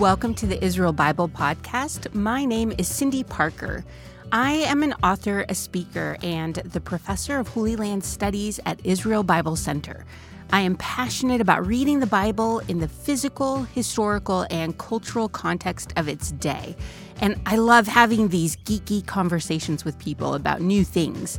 [0.00, 2.12] Welcome to the Israel Bible Podcast.
[2.12, 3.84] My name is Cyndi Parker.
[4.32, 9.22] I am an author, a speaker, and the professor of Holy Land Studies at Israel
[9.22, 10.04] Bible Center.
[10.50, 16.08] I am passionate about reading the Bible in the physical, historical, and cultural context of
[16.08, 16.74] its day.
[17.20, 21.38] And I love having these geeky conversations with people about new things.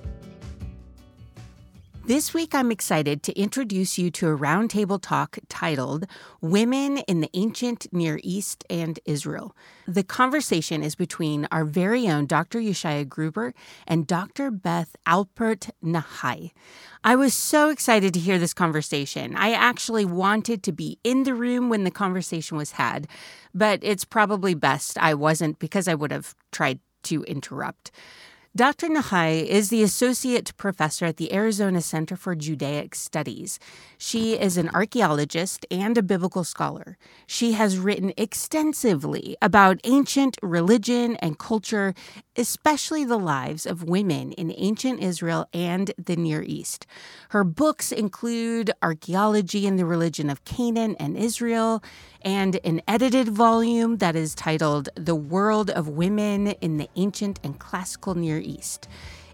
[2.03, 6.07] This week, I'm excited to introduce you to a roundtable talk titled
[6.41, 9.55] Women in the Ancient Near East and Israel.
[9.87, 12.59] The conversation is between our very own Dr.
[12.59, 13.53] Yeshaya Gruber
[13.87, 14.49] and Dr.
[14.49, 16.51] Beth Alpert Nakhai.
[17.03, 19.35] I was so excited to hear this conversation.
[19.35, 23.07] I actually wanted to be in the room when the conversation was had,
[23.53, 27.91] but it's probably best I wasn't because I would have tried to interrupt.
[28.53, 28.89] Dr.
[28.89, 33.59] Nakhai is the associate professor at the Arizona Center for Judaic Studies.
[33.97, 36.97] She is an archaeologist and a biblical scholar.
[37.25, 41.93] She has written extensively about ancient religion and culture,
[42.35, 46.85] especially the lives of women in ancient Israel and the Near East.
[47.29, 51.81] Her books include Archaeology and the Religion of Canaan and Israel,
[52.23, 57.57] and an edited volume that is titled The World of Women in the Ancient and
[57.59, 58.87] Classical Near East.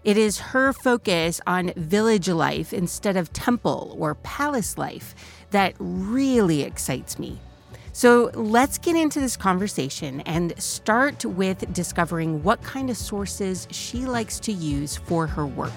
[0.04, 5.14] It is her focus on village life instead of temple or palace life
[5.50, 7.38] that really excites me.
[7.92, 14.06] So let's get into this conversation and start with discovering what kind of sources she
[14.06, 15.72] likes to use for her work.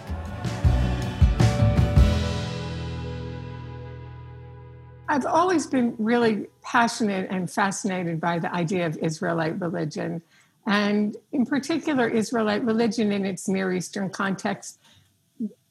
[5.12, 10.22] I've always been really passionate and fascinated by the idea of Israelite religion,
[10.66, 14.80] and in particular, Israelite religion in its Near Eastern context.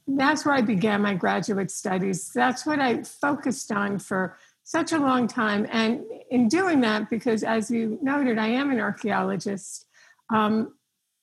[0.06, 2.30] That's where I began my graduate studies.
[2.34, 5.66] That's what I focused on for such a long time.
[5.70, 9.86] And in doing that, because as you noted, I am an archaeologist,
[10.28, 10.74] um,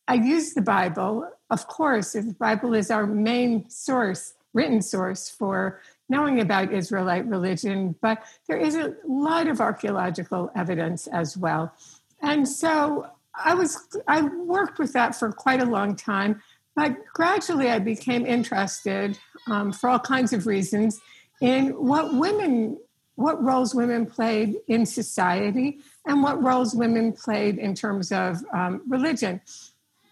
[0.07, 1.29] I use the Bible.
[1.51, 7.95] Of course, the Bible is our main source, written source for knowing about Israelite religion,
[8.01, 11.73] but there is a lot of archaeological evidence as well.
[12.21, 16.41] And so I was I worked with that for quite a long time,
[16.75, 20.99] but gradually I became interested um, for all kinds of reasons
[21.41, 22.77] in what women
[23.15, 28.83] what roles women played in society and what roles women played in terms of um,
[28.87, 29.41] religion.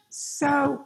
[0.09, 0.85] So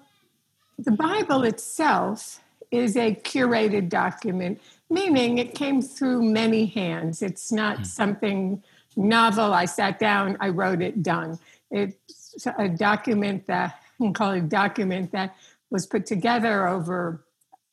[0.77, 4.59] the Bible itself is a curated document
[4.89, 7.21] meaning it came through many hands.
[7.21, 7.83] It's not hmm.
[7.83, 8.63] something
[8.95, 9.53] novel.
[9.53, 11.37] I sat down, I wrote it, done.
[11.71, 15.35] It's a document that, I can call it a document that
[15.69, 17.23] was put together over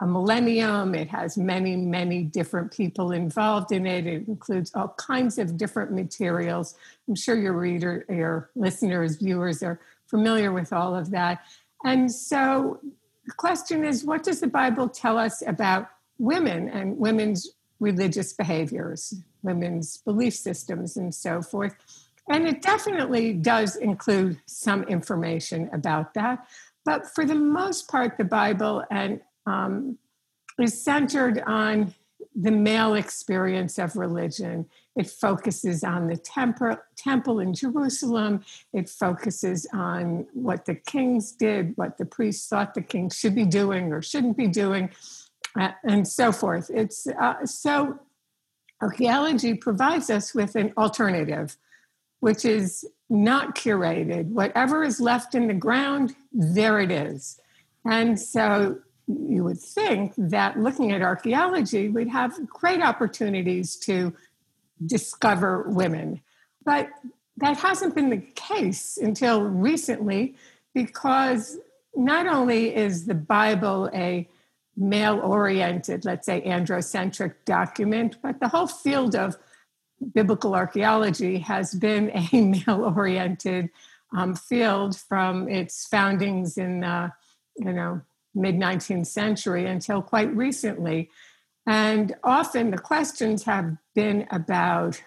[0.01, 0.95] a millennium.
[0.95, 4.07] It has many, many different people involved in it.
[4.07, 6.75] It includes all kinds of different materials.
[7.09, 11.41] I'm sure your reader, your listeners, viewers are familiar with all of that.
[11.84, 12.81] And so
[13.27, 15.89] the question is what does the Bible tell us about
[16.19, 17.51] women and women's
[17.81, 21.75] religious behaviors, women's belief systems, and so forth.
[22.29, 26.47] And it definitely does include some information about that.
[26.85, 29.99] But for the most part, the Bible and um,
[30.59, 31.95] is centered on
[32.35, 34.67] the male experience of religion.
[34.97, 38.45] It focuses on the temple, temple in Jerusalem.
[38.73, 43.45] It focuses on what the kings did, what the priests thought the kings should be
[43.45, 44.91] doing or shouldn't be doing
[45.59, 46.71] uh, and so forth.
[46.73, 47.99] It's uh, so
[48.81, 51.57] archaeology provides us with an alternative,
[52.21, 54.28] which is not curated.
[54.28, 57.41] Whatever is left in the ground, there it is.
[57.84, 64.13] And so you would think that looking at archaeology, we'd have great opportunities to
[64.84, 66.21] discover women.
[66.65, 66.89] But
[67.39, 70.37] that hasn't been the case until recently
[70.75, 71.59] because
[71.95, 74.28] not only is the Bible a
[74.77, 79.37] male oriented, let's say androcentric document, but the whole field of
[80.15, 83.71] biblical archaeology has been a male oriented
[84.15, 87.11] um, field from its foundings in uh,
[87.57, 88.01] you know
[88.34, 91.11] mid 19th century until quite recently
[91.66, 95.03] and often the questions have been about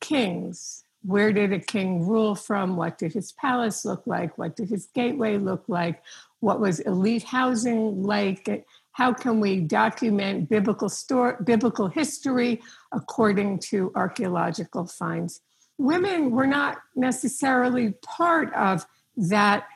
[0.00, 0.84] kings.
[1.02, 2.76] Where did a king rule from?
[2.76, 4.36] What did his palace look like?
[4.38, 6.02] What did his gateway look like?
[6.40, 8.66] What was elite housing like?
[8.92, 12.62] How can we document biblical story, biblical history
[12.92, 15.40] according to archaeological finds?
[15.78, 18.86] Women were not necessarily part of
[19.16, 19.66] that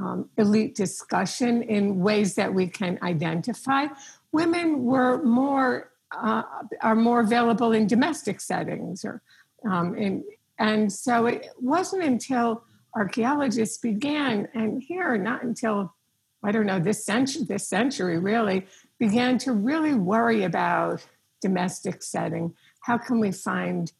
[0.00, 3.86] um, elite discussion in ways that we can identify.
[4.32, 6.42] Women were more uh,
[6.82, 9.22] are more available in domestic settings, or
[9.68, 10.24] um, in,
[10.58, 12.64] and so it wasn't until
[12.94, 15.94] archaeologists began, and here not until
[16.44, 18.66] I don't know this century, this century really
[18.98, 21.04] began to really worry about
[21.40, 22.54] domestic setting.
[22.80, 23.92] How can we find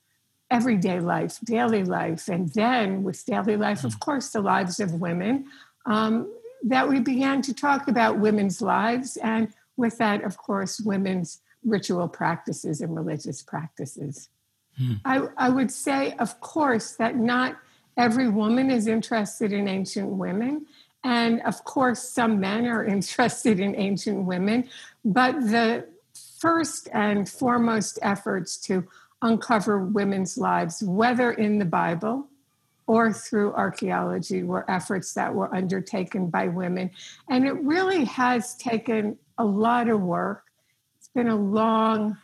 [0.50, 3.98] everyday life, daily life, and then with daily life, of hmm.
[3.98, 5.46] course, the lives of women.
[5.86, 6.32] Um,
[6.64, 12.08] that we began to talk about women's lives, and with that, of course, women's ritual
[12.08, 14.28] practices and religious practices.
[14.76, 14.94] Hmm.
[15.04, 17.56] I, I would say, of course, that not
[17.96, 20.66] every woman is interested in ancient women.
[21.04, 24.68] And of course, some men are interested in ancient women.
[25.04, 25.86] But the
[26.38, 28.86] first and foremost efforts to
[29.22, 32.26] uncover women's lives, whether in the Bible
[32.88, 36.90] or through archaeology, were efforts that were undertaken by women.
[37.30, 40.44] And it really has taken a lot of work.
[40.98, 42.16] It's been a long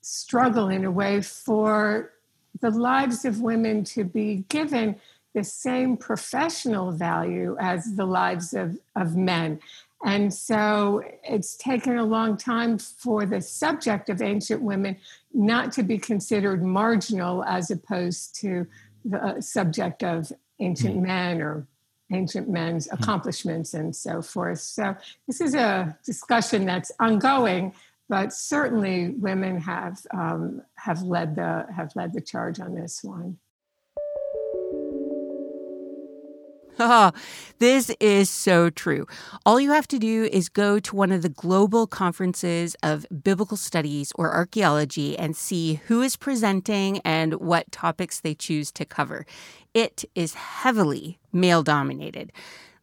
[0.00, 2.12] struggle, in a way, for
[2.60, 4.96] the lives of women to be given
[5.34, 9.60] the same professional value as the lives of, of men.
[10.04, 14.96] And so it's taken a long time for the subject of ancient women
[15.32, 18.66] not to be considered marginal as opposed to
[19.04, 21.02] the uh, subject of ancient mm.
[21.02, 21.66] men or
[22.12, 23.00] ancient men's mm.
[23.00, 24.60] accomplishments and so forth.
[24.60, 24.96] So
[25.26, 27.74] this is a discussion that's ongoing,
[28.08, 33.38] but certainly women have um, have led the have led the charge on this one.
[37.58, 39.06] This is so true.
[39.44, 43.58] All you have to do is go to one of the global conferences of biblical
[43.58, 49.26] studies or archaeology and see who is presenting and what topics they choose to cover.
[49.74, 52.32] It is heavily male dominated.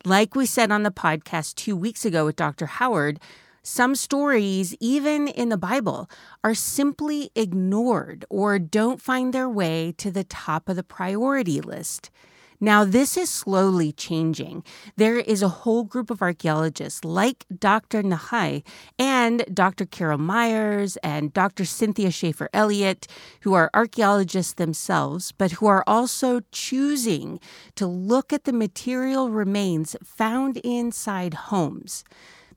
[0.06, 2.68] Like we said on the podcast two weeks ago with Dr.
[2.68, 3.20] Howard,
[3.64, 6.08] some stories, even in the Bible,
[6.44, 12.12] are simply ignored or don't find their way to the top of the priority list.
[12.60, 14.64] Now, this is slowly changing.
[14.96, 18.02] There is a whole group of archaeologists like Dr.
[18.02, 18.64] Nakhai
[18.98, 19.86] and Dr.
[19.86, 21.66] Carol Meyers and Dr.
[21.66, 23.06] Cynthia Shafer Elliott,
[23.42, 27.40] who are archaeologists themselves, but who are also choosing
[27.76, 32.04] to look at the material remains found inside homes.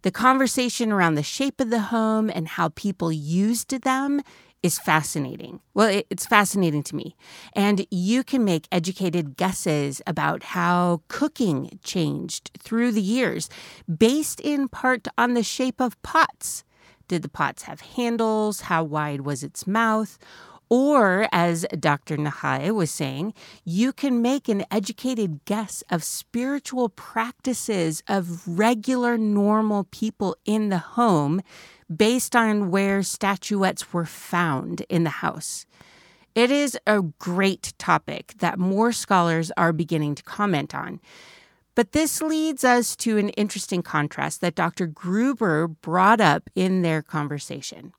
[0.03, 4.23] The conversation around the shape of the home and how people used them
[4.63, 5.61] is fascinating.
[5.75, 7.17] Well, it's fascinating to me.
[7.55, 13.49] And you can make educated guesses about how cooking changed through the years,
[13.89, 16.65] based in part on the shape of pots.
[17.09, 18.63] Did the pots have handles?
[18.63, 20.19] How wide was its mouth?
[20.69, 22.17] Or, as Dr.
[22.17, 23.35] Nakhai was saying,
[23.65, 30.79] you can make an educated guess of spiritual practices of regular, normal people in the
[30.79, 31.43] home
[31.95, 35.67] based on where statuettes were found in the house.
[36.35, 41.01] It is a great topic that more scholars are beginning to comment on.
[41.75, 44.87] But this leads us to an interesting contrast that Dr.
[44.87, 47.93] Gruber brought up in their conversation.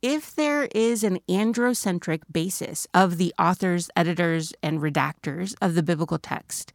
[0.00, 6.18] If there is an androcentric basis of the authors, editors, and redactors of the biblical
[6.18, 6.72] text,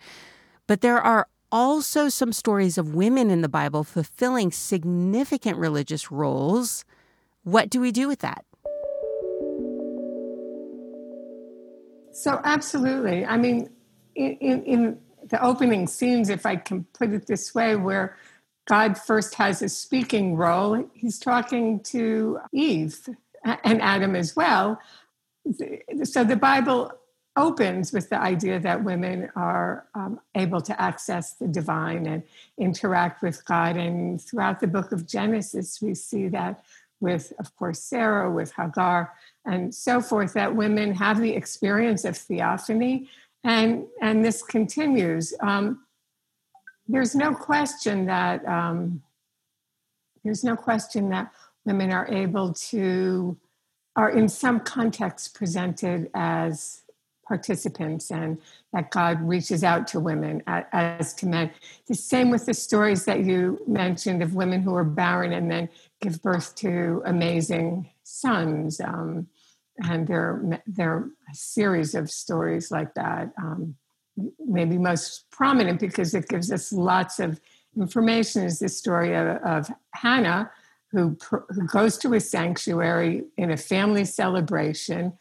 [0.65, 6.85] but there are also some stories of women in the Bible fulfilling significant religious roles.
[7.43, 8.45] What do we do with that?
[12.11, 13.25] So, absolutely.
[13.25, 13.69] I mean,
[14.15, 14.99] in, in, in,
[15.29, 18.15] the opening scenes, if I can put it this way, where
[18.65, 22.97] God first has a speaking role, he's talking to Eve
[23.43, 24.79] and Adam as well.
[26.03, 26.91] So, the Bible
[27.37, 32.23] opens with the idea that women are um, able to access the divine and
[32.57, 33.77] interact with God.
[33.77, 36.65] And throughout the book of Genesis, we see that
[36.99, 39.13] with, of course, Sarah, with Hagar,
[39.45, 43.07] and so forth, that women have the experience of theophany.
[43.43, 45.33] And, and this continues.
[45.39, 45.85] Um,
[46.87, 49.03] there's no question that um,
[50.23, 51.31] there's no question that
[51.65, 53.37] women are able to
[53.95, 56.83] are in some context presented as
[57.27, 58.37] participants and
[58.73, 61.51] that God reaches out to women as to men.
[61.87, 65.69] The same with the stories that you mentioned of women who are barren and then
[66.01, 68.79] give birth to amazing sons.
[68.79, 69.27] Um,
[69.79, 73.31] and there, there are a series of stories like that.
[73.37, 73.75] Um,
[74.45, 77.39] maybe most prominent because it gives us lots of
[77.75, 80.51] information is the story of, of Hannah,
[80.91, 85.13] who, who goes to a sanctuary in a family celebration,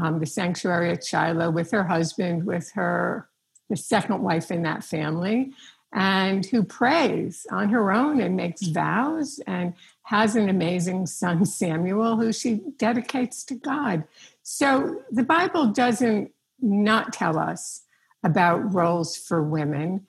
[0.00, 3.28] um, the sanctuary at Shiloh, with her husband, with her
[3.68, 5.52] the second wife in that family,
[5.92, 12.16] and who prays on her own and makes vows and has an amazing son, Samuel,
[12.16, 14.04] who she dedicates to God.
[14.42, 17.82] So the Bible doesn't not tell us
[18.22, 20.06] about roles for women,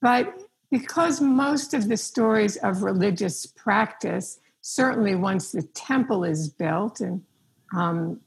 [0.00, 7.00] but because most of the stories of religious practice, certainly once the temple is built,
[7.00, 7.22] and
[7.74, 8.20] um,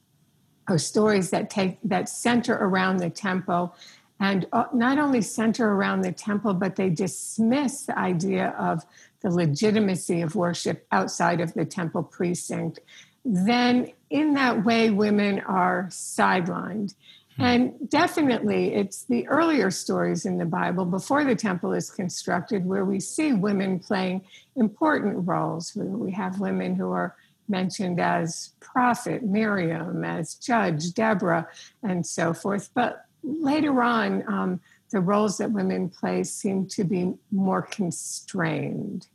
[0.78, 3.74] stories that take that center around the temple,
[4.20, 8.84] and uh, not only center around the temple, but they dismiss the idea of
[9.22, 12.80] the legitimacy of worship outside of the temple precinct.
[13.24, 16.94] Then, in that way, women are sidelined.
[17.36, 17.42] Hmm.
[17.42, 22.84] And definitely, it's the earlier stories in the Bible before the temple is constructed where
[22.84, 24.24] we see women playing
[24.56, 25.74] important roles.
[25.74, 27.16] We have women who are
[27.50, 31.48] mentioned as prophet, Miriam, as judge, Deborah,
[31.82, 32.70] and so forth.
[32.74, 39.06] But later on, um, the roles that women play seem to be more constrained.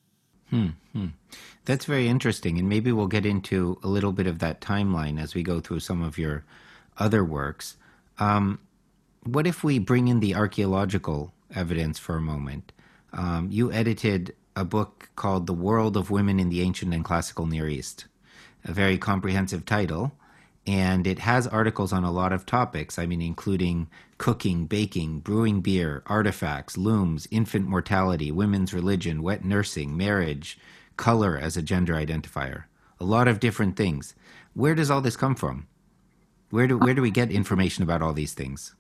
[0.50, 1.08] Hmm, hmm.
[1.66, 2.60] That's very interesting.
[2.60, 5.80] And maybe we'll get into a little bit of that timeline as we go through
[5.80, 6.44] some of your
[6.98, 7.76] other works.
[8.20, 8.60] Um,
[9.24, 12.72] what if we bring in the archaeological evidence for a moment?
[13.12, 17.46] Um, you edited a book called The World of Women in the Ancient and Classical
[17.46, 18.06] Near East,
[18.66, 20.12] a very comprehensive title.
[20.68, 25.62] And it has articles on a lot of topics, I mean, including cooking, baking, brewing
[25.62, 30.58] beer, artifacts, looms, infant mortality, women's religion, wet nursing, marriage,
[30.98, 32.64] color as a gender identifier.
[33.00, 34.16] A lot of different things.
[34.54, 35.68] Where does all this come from?
[36.50, 38.74] Where do where do we get information about all these things?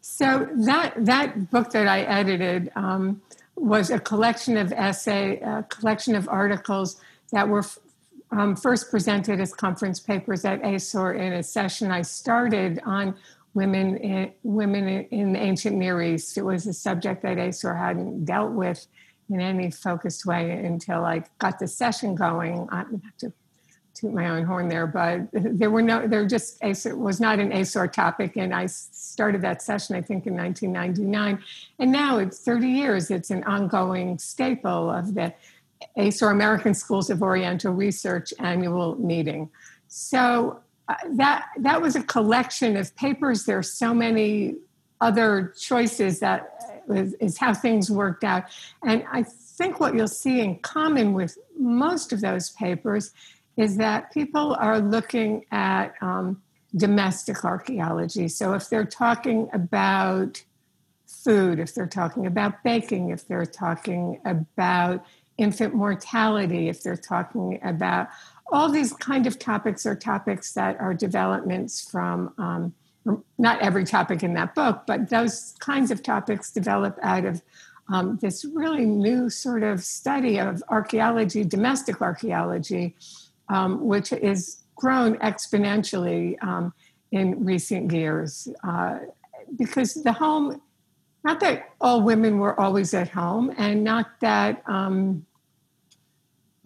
[0.00, 3.20] So that that book that I edited um,
[3.54, 7.00] was a collection of essay, a collection of articles
[7.32, 7.64] that were
[8.30, 13.16] um, first presented as conference papers at ASOR in a session I started on
[13.54, 16.36] women in, women in the ancient Near East.
[16.36, 18.86] It was a subject that ASOR hadn't dealt with
[19.30, 22.68] in any focused way until I got the session going.
[22.70, 23.32] I have to
[23.94, 27.50] toot my own horn there, but there were no, there just ASOR was not an
[27.50, 31.42] ASOR topic, and I started that session I think in 1999,
[31.78, 33.10] and now it's 30 years.
[33.10, 35.32] It's an ongoing staple of the
[35.98, 39.50] ASOR American Schools of Oriental Research annual meeting.
[39.88, 43.44] So uh, that that was a collection of papers.
[43.44, 44.56] There are so many
[45.00, 48.44] other choices that is, is how things worked out,
[48.84, 53.12] and I think what you'll see in common with most of those papers
[53.56, 56.42] is that people are looking at um,
[56.76, 58.28] domestic archaeology.
[58.28, 60.44] So if they're talking about
[61.06, 65.04] food, if they're talking about baking, if they're talking about
[65.38, 68.08] infant mortality, if they're talking about
[68.52, 72.74] all these kind of topics are topics that are developments from um,
[73.38, 77.42] not every topic in that book, but those kinds of topics develop out of
[77.88, 82.96] um, this really new sort of study of archaeology, domestic archaeology,
[83.48, 86.72] um, which is grown exponentially um,
[87.12, 88.48] in recent years.
[88.64, 88.98] Uh,
[89.56, 90.60] because the home,
[91.24, 95.24] not that all women were always at home, and not that um,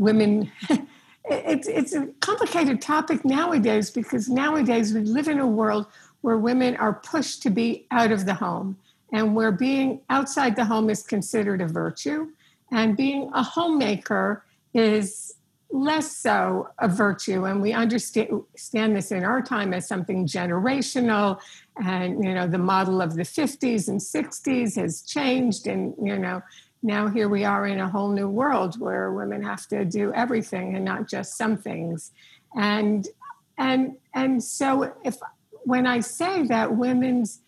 [0.01, 0.51] women.
[0.65, 0.85] Mm-hmm.
[1.31, 5.87] it's it's a complicated topic nowadays because nowadays we live in a world
[6.23, 8.77] where women are pushed to be out of the home
[9.13, 12.27] and where being outside the home is considered a virtue
[12.73, 15.35] and being a homemaker is
[15.71, 21.39] less so a virtue and we understand this in our time as something generational
[21.85, 26.43] and you know the model of the 50s and 60s has changed and you know
[26.83, 30.77] now here we are in a whole new world where women have to do everything
[30.77, 32.13] and not just some things.
[32.57, 33.07] And
[33.59, 35.17] and and so if
[35.65, 37.41] when i say that women's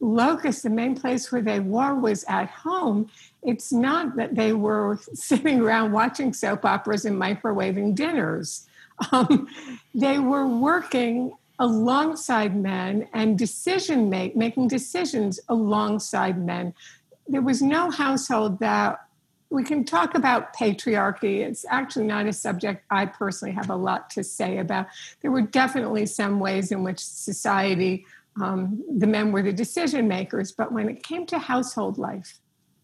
[0.00, 3.08] locus the main place where they were was at home
[3.44, 8.66] it's not that they were sitting around watching soap operas and microwaving dinners.
[9.12, 9.48] Um,
[9.94, 16.74] they were working alongside men and decision make making decisions alongside men
[17.26, 19.00] there was no household that
[19.50, 21.40] we can talk about patriarchy.
[21.40, 24.86] It's actually not a subject I personally have a lot to say about.
[25.20, 28.04] There were definitely some ways in which society,
[28.40, 32.40] um, the men were the decision makers, but when it came to household life,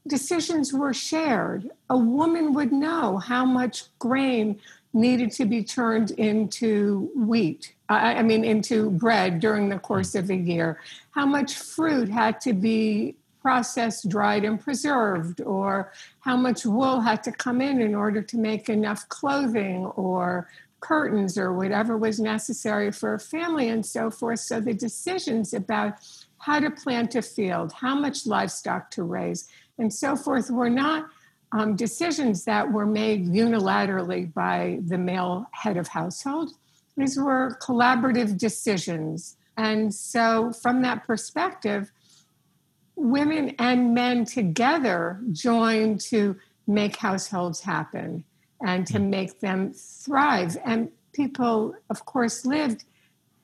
[0.06, 1.68] decisions were shared.
[1.88, 4.60] A woman would know how much grain
[4.92, 10.30] needed to be turned into wheat, I, I mean, into bread during the course of
[10.30, 10.80] a year,
[11.12, 17.22] how much fruit had to be processed, dried, and preserved, or how much wool had
[17.24, 20.48] to come in in order to make enough clothing or
[20.80, 24.40] curtains or whatever was necessary for a family and so forth.
[24.40, 25.94] So the decisions about
[26.38, 31.06] how to plant a field, how much livestock to raise, and so forth were not
[31.52, 36.52] um, decisions that were made unilaterally by the male head of household.
[36.96, 39.36] These were collaborative decisions.
[39.56, 41.90] And so, from that perspective,
[43.00, 48.22] women and men together joined to make households happen
[48.62, 49.10] and to hmm.
[49.10, 50.56] make them thrive.
[50.64, 52.84] And people, of course, lived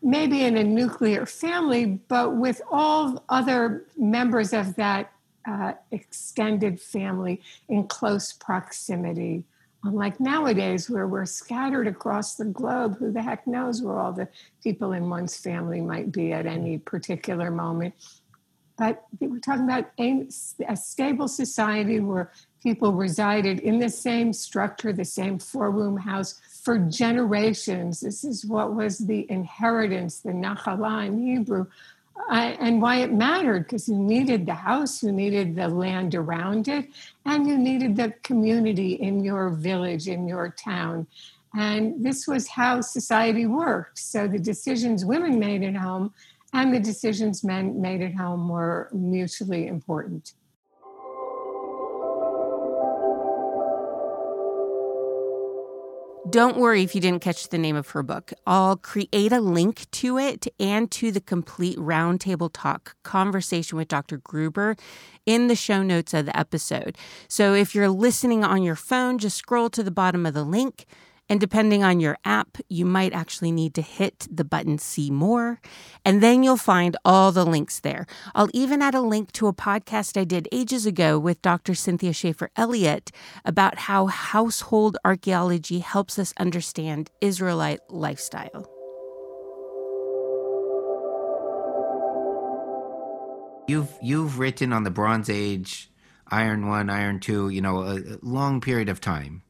[0.02, 5.10] maybe in a nuclear family, but with all other members of that
[5.48, 9.44] uh, extended family in close proximity.
[9.84, 14.28] Unlike nowadays, where we're scattered across the globe, who the heck knows where all the
[14.62, 17.94] people in one's family might be at any particular moment.
[18.78, 20.28] But we're talking about a,
[20.68, 22.30] a stable society where
[22.62, 28.00] people resided in the same structure, the same four room house for generations.
[28.00, 31.66] This is what was the inheritance, the nachala in Hebrew,
[32.28, 36.88] and why it mattered because you needed the house, you needed the land around it,
[37.24, 41.06] and you needed the community in your village, in your town.
[41.54, 43.98] And this was how society worked.
[43.98, 46.12] So the decisions women made at home
[46.52, 50.32] and the decisions men made at home were mutually important.
[56.28, 58.32] Don't worry if you didn't catch the name of her book.
[58.48, 64.16] I'll create a link to it and to the complete roundtable talk conversation with Dr.
[64.18, 64.74] Gruber
[65.24, 66.98] in the show notes of the episode.
[67.28, 70.86] So if you're listening on your phone, just scroll to the bottom of the link
[71.28, 75.60] and depending on your app, you might actually need to hit the button See More,
[76.04, 78.06] and then you'll find all the links there.
[78.34, 81.74] I'll even add a link to a podcast I did ages ago with Dr.
[81.74, 83.10] Cynthia Shafer Elliott
[83.44, 88.70] about how household archaeology helps us understand Israelite lifestyle.
[93.68, 95.90] You've you've written on the Bronze Age,
[96.28, 99.42] Iron One, Iron Two, you know, a, a long period of time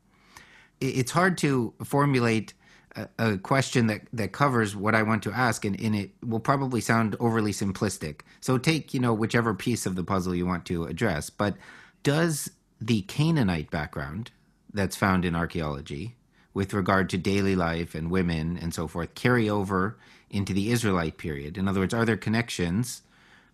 [0.80, 2.54] it's hard to formulate
[2.94, 6.40] a, a, question that, that covers what I want to ask, and, and it will
[6.40, 8.20] probably sound overly simplistic.
[8.40, 11.30] So take, you know, whichever piece of the puzzle you want to address.
[11.30, 11.56] But
[12.02, 14.30] does the Canaanite background
[14.72, 16.16] that's found in archaeology
[16.54, 19.98] with regard to daily life and women and so forth carry over
[20.30, 21.58] into the Israelite period?
[21.58, 23.02] In other words, are there connections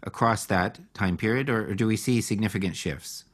[0.03, 3.25] across that time period, or, or do we see significant shifts?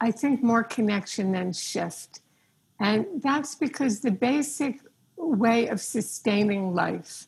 [0.00, 2.20] I think more connection than shift.
[2.80, 4.80] And that's because the basic
[5.16, 7.26] way of sustaining life,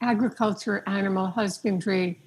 [0.00, 2.20] agriculture, animal husbandry,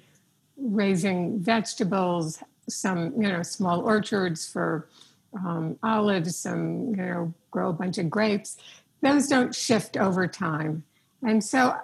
[0.56, 4.88] raising vegetables, some, you know, small orchards for
[5.34, 8.56] um, olives, some, you know, grow a bunch of grapes,
[9.02, 10.84] those don't shift over time.
[11.22, 11.78] And so uh,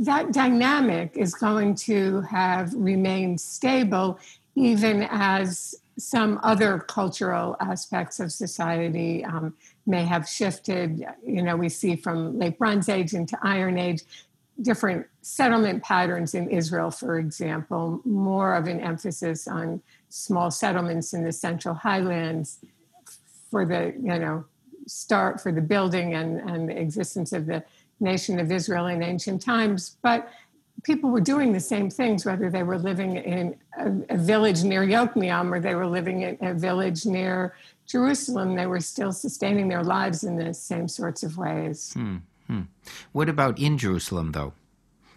[0.00, 4.18] that dynamic is going to have remained stable
[4.54, 9.54] even as some other cultural aspects of society um,
[9.86, 11.04] may have shifted.
[11.24, 14.02] You know, we see from late Bronze Age into Iron Age
[14.60, 21.24] different settlement patterns in Israel, for example, more of an emphasis on small settlements in
[21.24, 22.58] the Central Highlands
[23.50, 24.44] for the, you know,
[24.86, 27.64] start for the building and, and the existence of the
[28.00, 29.96] nation of Israel in ancient times.
[30.02, 30.28] But
[30.82, 34.82] people were doing the same things, whether they were living in a, a, village near
[34.82, 37.54] Yokneam or they were living in a village near
[37.86, 38.56] Jerusalem.
[38.56, 41.92] They were still sustaining their lives in the same sorts of ways.
[41.94, 42.62] Hmm, hmm.
[43.12, 44.54] What about in Jerusalem, though?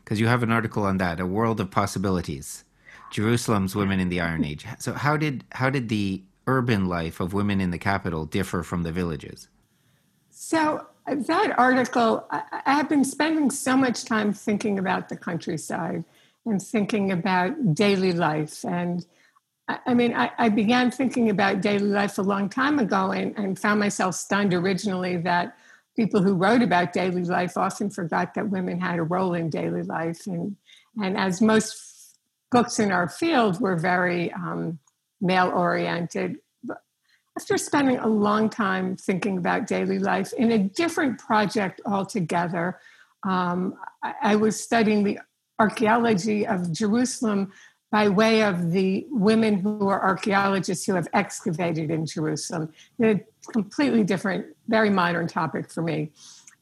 [0.04, 2.64] Because you have an article on that, a world of possibilities.
[3.12, 4.66] Jerusalem's women in the Iron Age.
[4.80, 8.84] So how did how did the urban life of women in the capital differ from
[8.84, 9.48] the villages?
[10.30, 16.04] So that article, I, have been spending so much time thinking about the countryside
[16.46, 18.66] and thinking about daily life.
[18.66, 19.06] And
[19.68, 23.38] I, I mean, I, I, began thinking about daily life a long time ago and,
[23.38, 25.56] and found myself stunned originally that
[25.96, 29.84] people who wrote about daily life often forgot that women had a role in daily
[29.84, 30.26] life.
[30.26, 30.56] And,
[31.02, 32.18] and as most
[32.52, 34.80] books in our field were very um,
[35.22, 36.38] male oriented,
[37.38, 42.80] after spending a long time thinking about daily life in a different project altogether,
[43.24, 45.20] um, I, I, was studying the
[45.60, 47.52] archaeology of Jerusalem
[47.92, 52.72] by way of the women who are archaeologists who have excavated in Jerusalem.
[53.02, 53.20] A
[53.52, 56.12] completely different, very modern topic for me.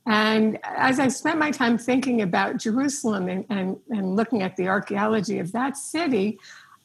[0.05, 4.67] And as I spent my time thinking about Jerusalem and, and, and looking at the
[4.67, 6.39] archaeology of that city,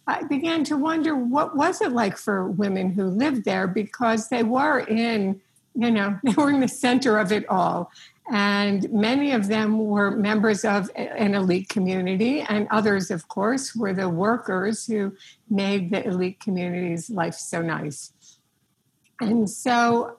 [0.09, 4.43] I began to wonder what was it like for women who lived there because they
[4.43, 5.41] were in,
[5.75, 7.93] you know, they were in the center of it all.
[8.31, 13.95] And many of them were members of an elite community, and others, of course, were
[13.95, 15.15] the workers who
[15.49, 18.13] made the elite community's life so nice.
[19.21, 20.19] And so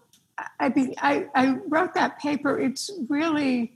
[0.59, 2.59] I, be, I, I wrote that paper.
[2.59, 3.73] It's really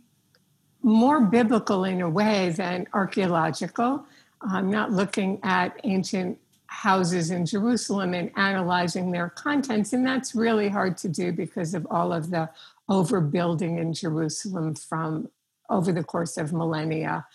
[0.82, 4.06] more biblical in a way than archaeological.
[4.50, 10.70] I'm not looking at ancient houses in Jerusalem and analyzing their contents, and that's really
[10.70, 12.50] hard to do because of all of the
[12.90, 15.30] overbuilding in Jerusalem from
[15.70, 17.26] over the course of millennia.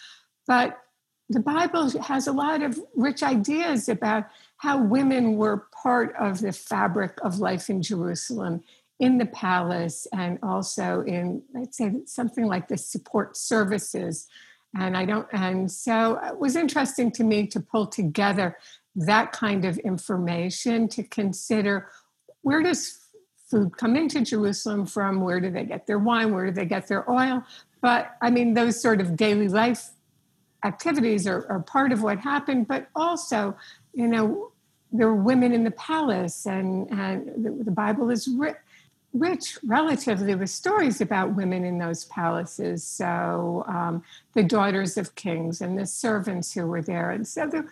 [0.46, 0.78] But
[1.28, 4.24] the Bible has a lot of rich ideas about
[4.56, 8.64] how women were part of the fabric of life in Jerusalem,
[8.98, 14.26] in the palace, and also in, let's say, something like the support services.
[14.76, 18.59] And I don't, and so it was interesting to me to pull together
[18.94, 21.88] that kind of information to consider
[22.42, 22.98] where does
[23.50, 25.20] food come into Jerusalem from?
[25.20, 26.35] Where do they get their wine?
[26.35, 27.42] Where do they get their oil?
[27.81, 29.90] But I mean, those sort of daily life
[30.64, 33.57] activities are, are part of what happened, but also,
[33.94, 34.52] you know,
[34.90, 38.54] there were women in the palace, and, and the, the Bible is ri-
[39.12, 42.84] rich relatively with stories about women in those palaces.
[42.84, 44.02] So, um,
[44.34, 47.10] the daughters of kings and the servants who were there.
[47.10, 47.66] And so, the,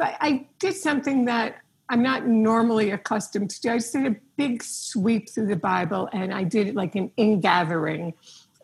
[0.00, 1.56] I did something that
[1.88, 3.70] I'm not normally accustomed to do.
[3.70, 7.10] I just did a big sweep through the Bible and I did it like an
[7.16, 8.14] ingathering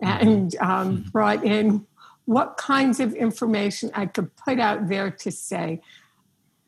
[0.01, 1.11] and um, mm-hmm.
[1.11, 1.87] brought in
[2.25, 5.81] what kinds of information I could put out there to say.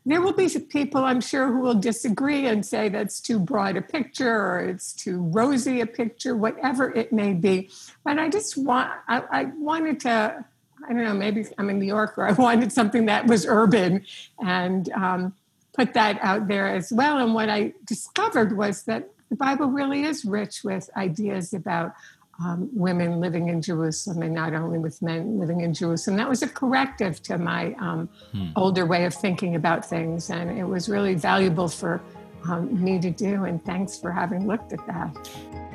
[0.06, 3.82] There will be people, I'm sure, who will disagree and say that's too broad a
[3.82, 7.70] picture or it's too rosy a picture, whatever it may be.
[8.04, 10.44] But I just want, I, I wanted to,
[10.86, 12.26] I don't know, maybe I'm a New Yorker.
[12.26, 14.04] I wanted something that was urban
[14.38, 15.34] and um,
[15.72, 17.18] put that out there as well.
[17.18, 21.94] And what I discovered was that the Bible really is rich with ideas about
[22.42, 26.16] um, women living in Jerusalem and not only with men living in Jerusalem.
[26.16, 28.48] That was a corrective to my um, hmm.
[28.56, 30.30] older way of thinking about things.
[30.30, 32.00] And it was really valuable for
[32.48, 33.44] um, me to do.
[33.44, 35.73] And thanks for having looked at that.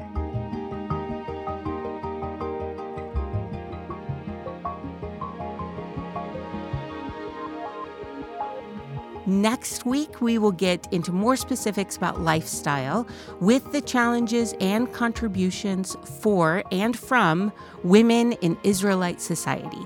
[9.29, 13.07] Next week, we will get into more specifics about lifestyle
[13.39, 19.85] with the challenges and contributions for and from women in Israelite society.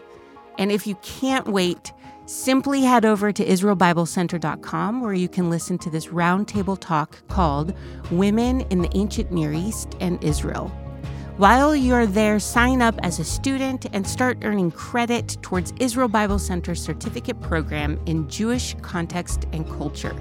[0.57, 1.91] And if you can't wait,
[2.25, 7.73] simply head over to IsraelBibleCenter.com where you can listen to this roundtable talk called
[8.11, 10.71] Women in the Ancient Near East and Israel.
[11.37, 16.37] While you're there, sign up as a student and start earning credit towards Israel Bible
[16.37, 20.15] Center's certificate program in Jewish context and culture.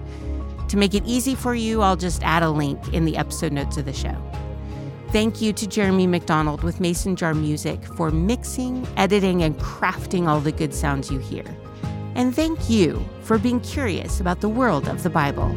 [0.68, 3.76] To make it easy for you, I'll just add a link in the episode notes
[3.76, 4.16] of the show.
[5.10, 10.40] Thank you to Jeremy McDonald with Mason Jar Music for mixing, editing, and crafting all
[10.40, 11.44] the good sounds you hear.
[12.14, 15.54] And thank you for being curious about the world of the Bible.